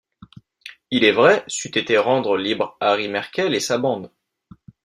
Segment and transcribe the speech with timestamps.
[0.89, 4.09] Il est vrai, c’eût été rendre libres Harry Markel et sa bande...